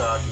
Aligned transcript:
What's 0.00 0.29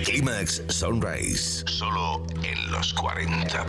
Climax 0.04 0.62
Sunrise, 0.68 1.64
solo 1.66 2.24
en 2.42 2.72
los 2.72 2.92
40 2.94 3.64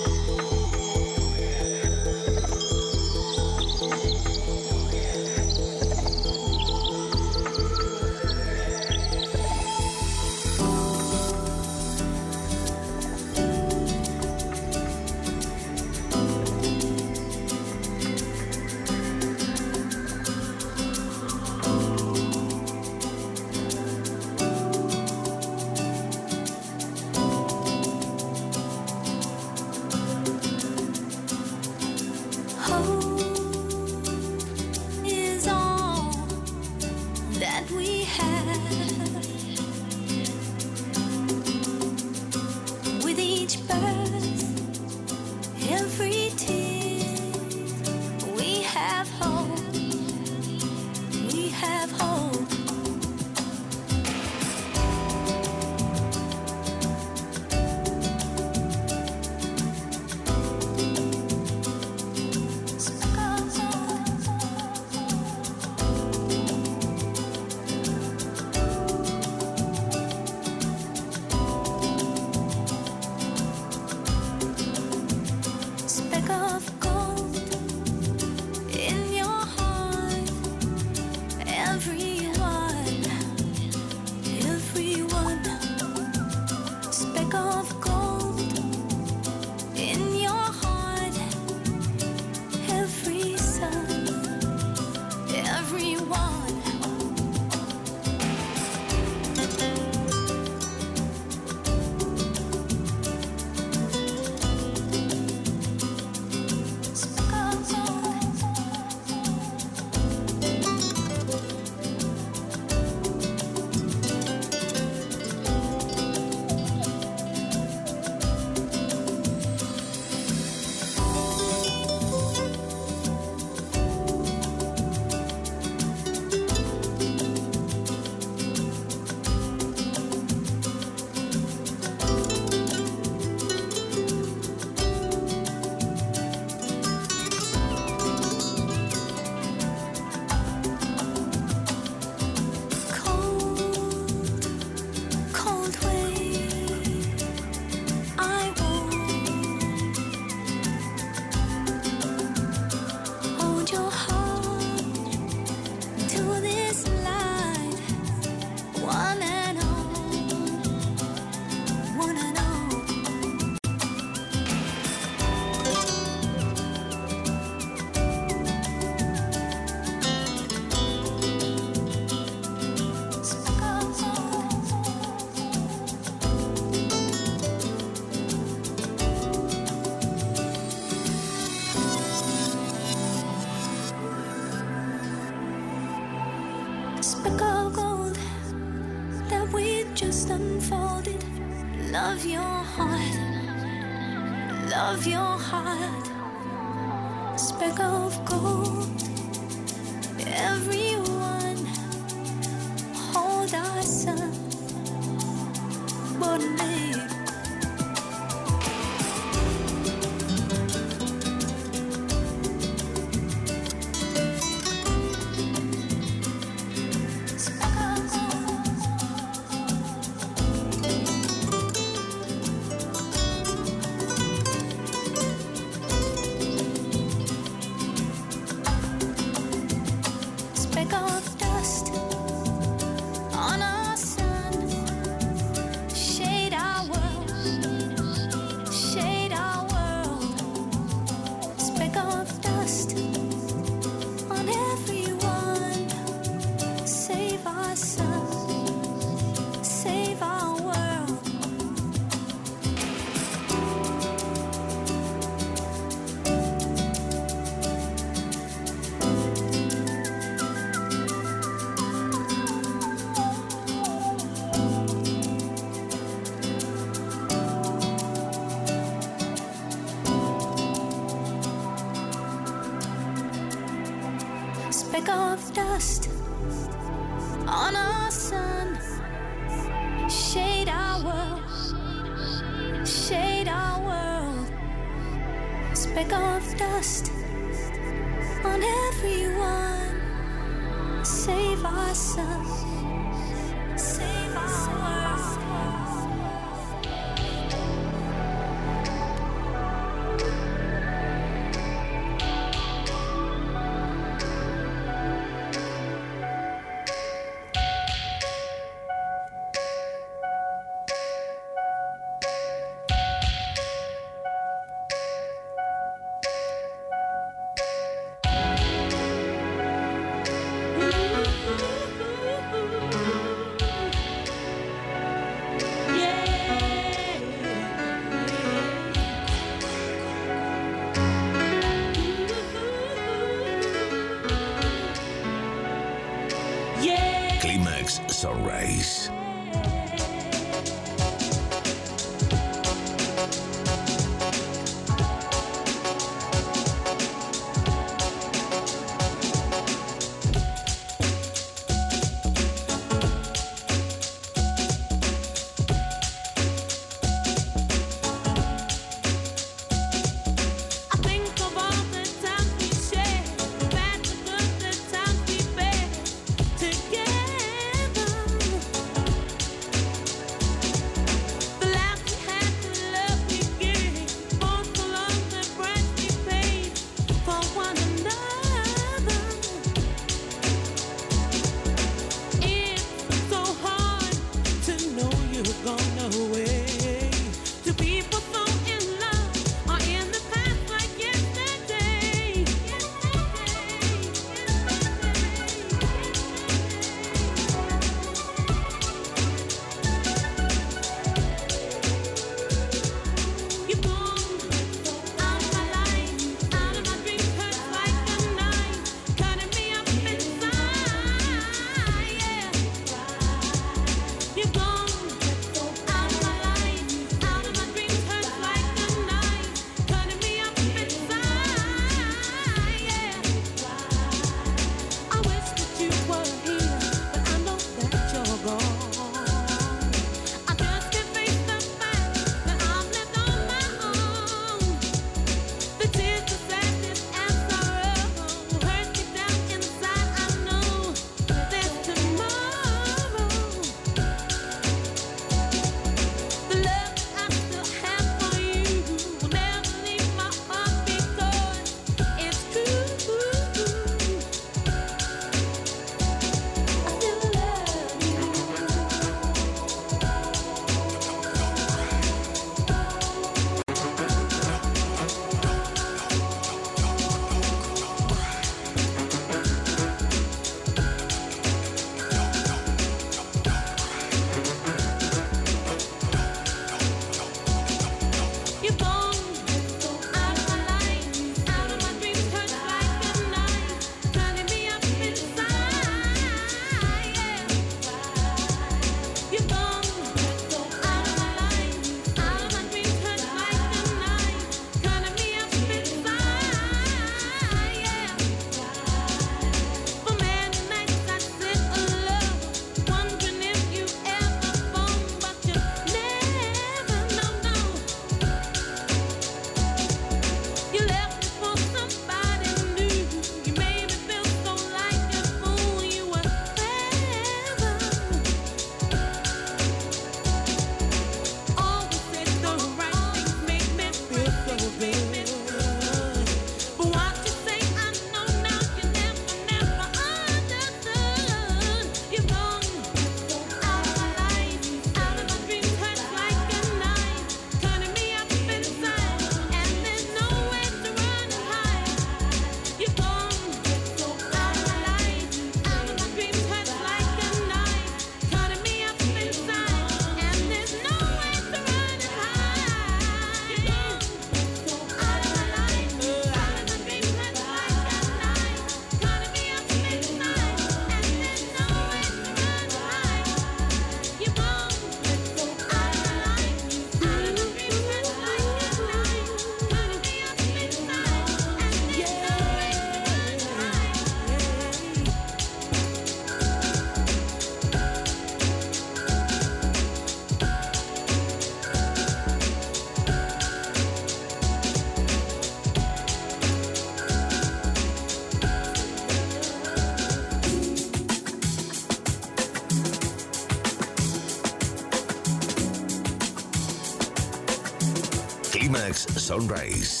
Sunrise. 599.31 600.00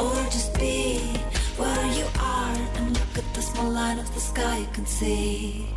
or 0.00 0.14
just 0.24 0.52
be 0.58 0.98
where 1.56 1.86
you 1.92 2.04
are 2.18 2.56
and 2.76 2.92
look 2.92 3.18
at 3.18 3.34
the 3.34 3.40
small 3.40 3.70
line 3.70 4.00
of 4.00 4.14
the 4.14 4.20
sky 4.20 4.58
you 4.58 4.66
can 4.72 4.84
see. 4.84 5.68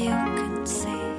you 0.00 0.08
can 0.08 0.66
see. 0.66 1.09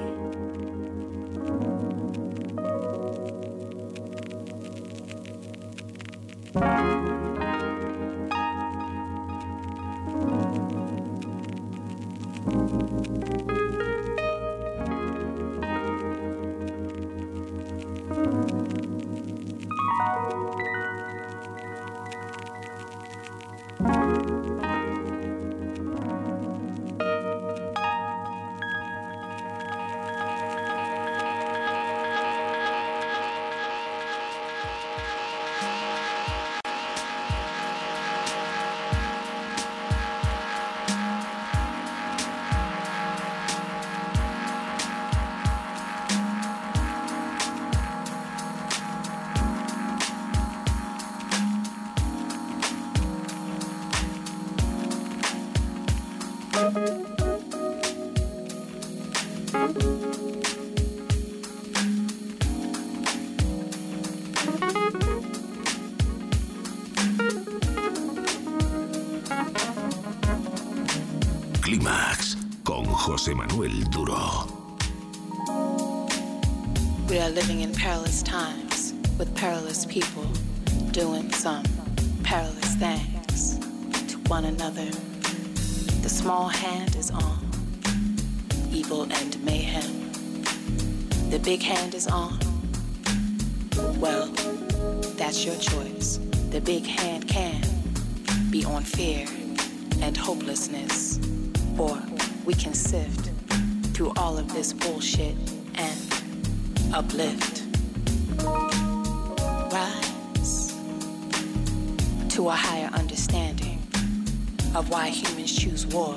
one 84.42 84.54
another. 84.54 84.90
The 86.02 86.08
small 86.08 86.48
hand 86.48 86.96
is 86.96 87.10
on 87.10 87.38
evil 88.72 89.02
and 89.02 89.44
mayhem. 89.44 90.10
The 91.30 91.38
big 91.38 91.62
hand 91.62 91.94
is 91.94 92.08
on. 92.08 92.38
Well, 94.00 94.26
that's 95.16 95.44
your 95.44 95.56
choice. 95.56 96.18
The 96.50 96.60
big 96.60 96.84
hand 96.86 97.28
can 97.28 97.62
be 98.50 98.64
on 98.64 98.82
fear 98.82 99.26
and 100.00 100.16
hopelessness, 100.16 101.20
or 101.78 102.02
we 102.44 102.54
can 102.54 102.74
sift 102.74 103.30
through 103.94 104.12
all 104.16 104.38
of 104.38 104.52
this 104.52 104.72
bullshit 104.72 105.36
and 105.76 105.98
uplift. 106.92 107.62
Rise 109.72 110.74
to 112.30 112.48
a 112.48 112.52
higher 112.52 112.90
understanding 112.94 113.51
of 114.74 114.88
why 114.88 115.08
humans 115.08 115.54
choose 115.54 115.86
war 115.86 116.14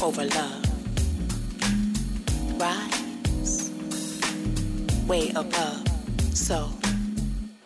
over 0.00 0.24
love. 0.24 0.64
Rise 2.60 3.70
way 5.06 5.30
above 5.34 5.84
so 6.32 6.70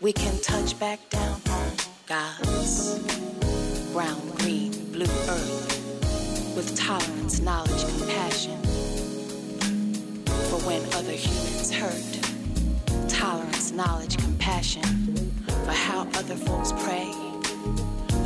we 0.00 0.12
can 0.12 0.40
touch 0.40 0.78
back 0.78 0.98
down 1.11 1.40
on 1.50 1.70
God's 2.07 2.98
brown, 3.92 4.20
green, 4.38 4.72
blue 4.92 5.05
earth 5.05 6.55
with 6.57 6.74
tolerance, 6.74 7.40
knowledge, 7.40 7.84
compassion 7.98 8.59
for 10.48 10.59
when 10.66 10.82
other 10.94 11.12
humans 11.12 11.70
hurt. 11.70 13.09
Tolerance, 13.11 13.70
knowledge, 13.72 14.16
compassion 14.16 14.82
for 15.64 15.72
how 15.72 16.03
other 16.14 16.36
folks 16.36 16.72
pray 16.84 17.12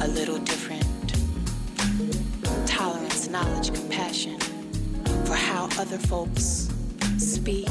a 0.03 0.09
little 0.09 0.39
different. 0.39 0.86
Knowledge, 3.37 3.75
compassion 3.75 4.39
for 5.27 5.35
how 5.35 5.69
other 5.79 5.99
folks 5.99 6.71
speak 7.19 7.69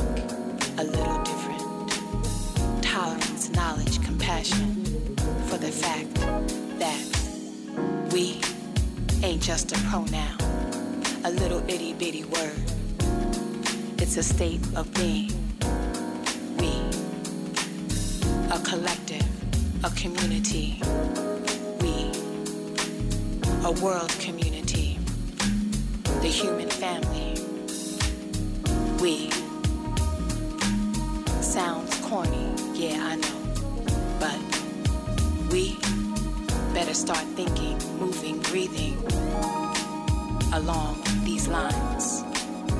a 0.77 0.83
little 0.83 1.23
different 1.23 2.83
tolerance, 2.83 3.49
knowledge, 3.49 3.99
compassion 4.03 4.85
for 5.47 5.57
the 5.57 5.71
fact 5.71 6.13
that 6.77 7.01
we 8.13 8.39
ain't 9.23 9.41
just 9.41 9.71
a 9.71 9.79
pronoun, 9.89 10.37
a 11.23 11.31
little 11.31 11.67
itty 11.67 11.93
bitty 11.93 12.25
word. 12.25 12.61
It's 13.97 14.17
a 14.17 14.23
state 14.23 14.61
of 14.75 14.93
being. 14.93 15.31
We, 16.59 16.69
a 18.51 18.59
collective, 18.59 19.25
a 19.83 19.89
community. 19.95 20.79
We, 21.81 22.11
a 23.63 23.71
world 23.83 24.09
community, 24.19 24.34
family. 26.85 27.33
We, 29.01 29.31
sounds 31.41 31.95
corny 32.05 32.47
yeah, 32.75 32.99
I 33.11 33.15
know. 33.23 33.39
But 34.23 34.39
we 35.51 35.77
better 36.75 36.93
start 36.93 37.25
thinking, 37.39 37.77
moving, 37.97 38.37
breathing 38.49 38.97
along 40.53 41.01
these 41.23 41.47
lines, 41.47 42.23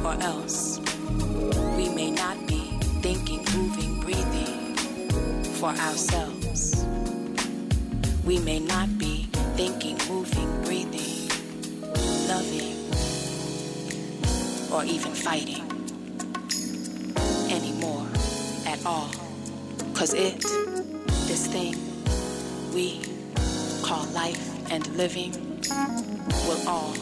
or 0.06 0.14
else 0.22 0.80
we 1.76 1.90
may 1.90 2.12
not 2.12 2.38
be 2.46 2.62
thinking, 3.02 3.42
moving, 3.58 4.02
breathing 4.02 4.76
for 5.60 5.72
ourselves. 5.88 6.86
We 8.24 8.38
may 8.38 8.60
not 8.60 8.95
fighting 15.26 15.66
anymore 17.50 18.06
at 18.68 18.80
all. 18.86 19.10
Cause 19.96 20.14
it, 20.14 20.40
this 21.26 21.48
thing 21.48 21.74
we 22.72 23.02
call 23.82 24.06
life 24.14 24.72
and 24.72 24.86
living, 24.96 25.32
will 26.48 26.70
all 26.70 26.95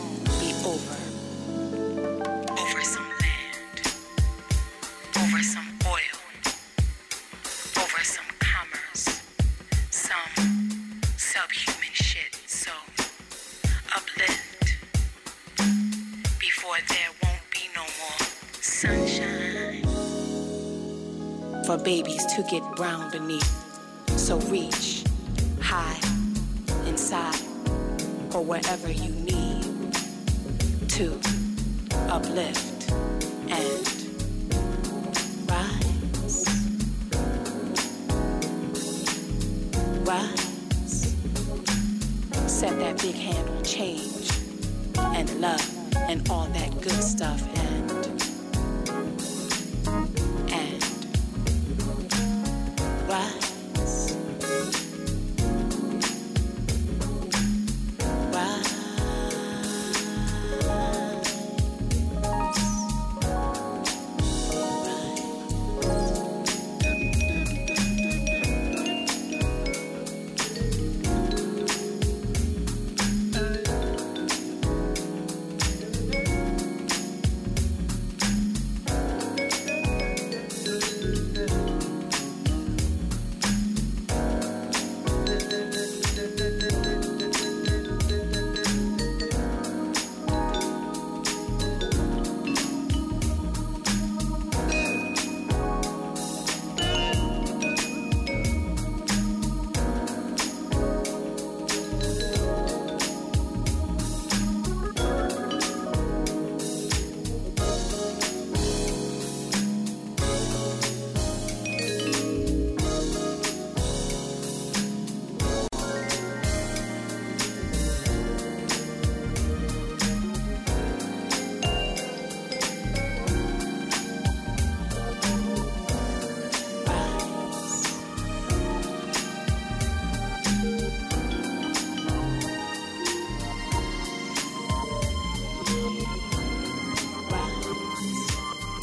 babies 21.84 22.26
to 22.28 22.44
get 22.44 22.64
brown 22.78 23.12
beneath. 23.12 24.10
So 24.18 24.40
reach 24.42 25.04
high 25.62 26.00
inside 26.88 27.40
or 28.34 28.44
wherever 28.44 28.90
you 28.90 29.12
need 29.12 29.94
to 30.90 31.20
uplift 32.08 32.90
and 33.50 33.86
rise. 35.50 36.46
Rise. 40.04 41.16
Set 42.48 42.80
that 42.80 43.02
big 43.02 43.16
hand 43.16 43.50
on 43.50 43.64
change 43.64 44.32
and 44.96 45.30
love 45.42 45.94
and 45.96 46.30
all 46.30 46.46
that 46.48 46.72
good 46.82 47.04
stuff 47.04 47.53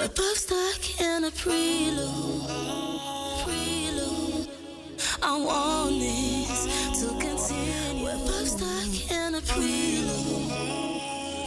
We're 0.00 0.08
both 0.08 0.38
stuck 0.38 1.00
in 1.02 1.24
a 1.24 1.30
prelude. 1.30 2.48
Prelude. 3.44 4.48
I 5.22 5.36
want 5.36 6.00
this 6.00 6.64
to 7.00 7.08
continue. 7.20 8.02
We're 8.02 8.16
both 8.16 8.48
stuck 8.48 9.10
in 9.12 9.34
a 9.34 9.42
prelude. 9.42 10.48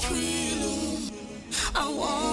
Prelude. 0.04 1.12
I 1.74 1.90
want. 1.90 2.33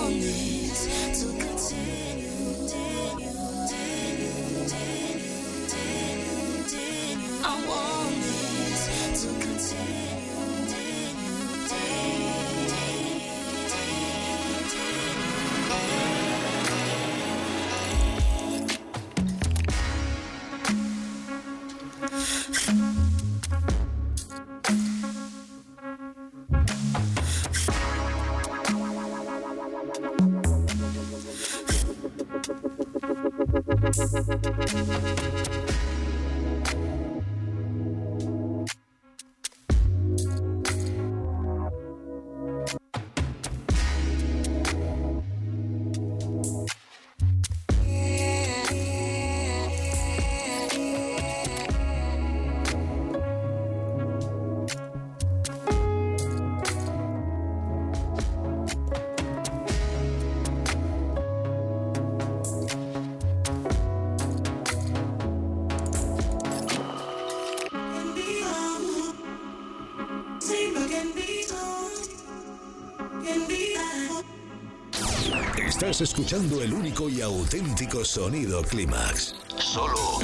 Estás 76.00 76.18
escuchando 76.18 76.62
el 76.62 76.72
único 76.72 77.10
y 77.10 77.20
auténtico 77.20 78.02
sonido 78.06 78.62
Clímax. 78.62 79.34
Solo 79.58 80.18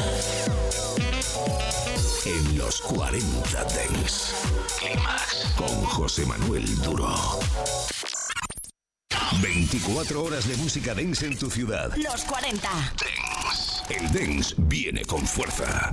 en 2.25 2.57
los 2.57 2.81
40 2.81 3.65
Dents. 3.65 4.33
Clímax 4.81 5.53
con 5.55 5.69
José 5.85 6.25
Manuel 6.25 6.65
Duro. 6.81 7.15
24 9.43 10.25
horas 10.25 10.49
de 10.49 10.57
música 10.57 10.95
dance 10.95 11.27
en 11.27 11.37
tu 11.37 11.51
ciudad. 11.51 11.95
Los 11.95 12.25
40. 12.25 12.71
Dance. 12.71 13.95
El 13.95 14.11
dance 14.15 14.55
viene 14.57 15.05
con 15.05 15.27
fuerza. 15.27 15.93